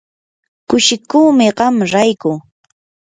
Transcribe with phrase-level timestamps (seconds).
[0.67, 2.33] kushikuumi qam rayku.